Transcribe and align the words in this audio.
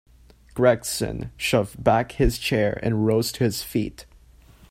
Gregson 0.55 1.31
shoved 1.37 1.83
back 1.83 2.13
his 2.13 2.39
chair 2.39 2.79
and 2.81 3.05
rose 3.05 3.31
to 3.33 3.43
his 3.43 3.61
feet. 3.61 4.07